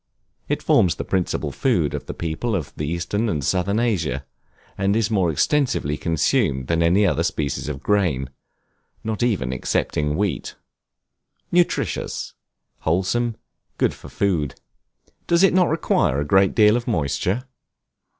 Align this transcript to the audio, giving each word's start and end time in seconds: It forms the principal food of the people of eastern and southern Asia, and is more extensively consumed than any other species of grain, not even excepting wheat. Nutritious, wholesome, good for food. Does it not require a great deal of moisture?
It 0.49 0.63
forms 0.63 0.95
the 0.95 1.03
principal 1.03 1.51
food 1.51 1.93
of 1.93 2.07
the 2.07 2.15
people 2.15 2.55
of 2.55 2.73
eastern 2.81 3.29
and 3.29 3.43
southern 3.43 3.79
Asia, 3.79 4.25
and 4.75 4.95
is 4.95 5.11
more 5.11 5.29
extensively 5.29 5.95
consumed 5.95 6.65
than 6.65 6.81
any 6.81 7.05
other 7.05 7.21
species 7.21 7.69
of 7.69 7.83
grain, 7.83 8.31
not 9.03 9.21
even 9.21 9.53
excepting 9.53 10.15
wheat. 10.17 10.55
Nutritious, 11.51 12.33
wholesome, 12.79 13.35
good 13.77 13.93
for 13.93 14.09
food. 14.09 14.55
Does 15.27 15.43
it 15.43 15.53
not 15.53 15.69
require 15.69 16.19
a 16.19 16.25
great 16.25 16.55
deal 16.55 16.75
of 16.75 16.87
moisture? 16.87 17.43